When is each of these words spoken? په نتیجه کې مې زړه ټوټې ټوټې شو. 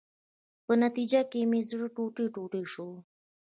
په 0.65 0.73
نتیجه 0.83 1.21
کې 1.31 1.39
مې 1.49 1.61
زړه 1.69 1.87
ټوټې 1.95 2.25
ټوټې 2.35 2.63
شو. 2.71 2.89